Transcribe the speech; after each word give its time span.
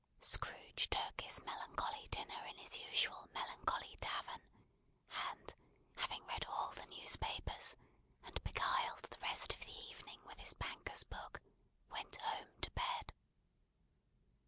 Scrooge 0.21 0.87
took 0.89 1.21
his 1.21 1.39
melancholy 1.43 2.07
dinner 2.09 2.43
in 2.49 2.57
his 2.57 2.75
usual 2.75 3.29
melancholy 3.35 3.97
tavern; 3.99 4.41
and 5.11 5.53
having 5.95 6.25
read 6.25 6.43
all 6.45 6.71
the 6.71 6.87
newspapers, 6.87 7.75
and 8.23 8.43
beguiled 8.43 9.03
the 9.03 9.19
rest 9.21 9.53
of 9.53 9.59
the 9.59 9.79
evening 9.91 10.19
with 10.25 10.39
his 10.39 10.53
banker's 10.55 11.03
book, 11.03 11.39
went 11.91 12.15
home 12.19 12.47
to 12.61 12.71
bed. 12.71 13.13